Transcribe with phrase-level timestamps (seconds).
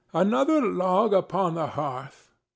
[0.13, 2.33] another log upon the hearth.